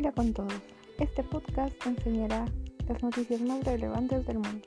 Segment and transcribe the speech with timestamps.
[0.00, 0.54] Hola con todos.
[0.98, 2.46] Este podcast te enseñará
[2.88, 4.66] las noticias más relevantes del mundo.